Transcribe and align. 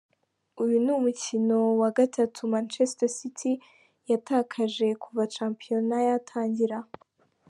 Uyu 0.63 0.77
ni 0.83 0.91
umukino 0.99 1.55
wa 1.81 1.89
gatanu 1.97 2.39
Manchester 2.53 3.09
City 3.17 3.51
yatakaje 4.09 4.87
kuva 5.03 5.23
shampiyona 5.35 5.95
yatangira. 6.07 6.77